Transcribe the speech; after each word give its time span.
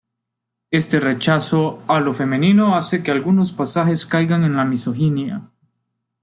Este 0.71 0.99
rechazo 0.99 1.83
a 1.87 1.99
lo 1.99 2.11
femenino 2.11 2.75
hace 2.75 3.03
que 3.03 3.11
algunos 3.11 3.51
pasajes 3.51 4.07
caigan 4.07 4.43
en 4.43 4.55
la 4.55 4.65
misoginia. 4.65 5.51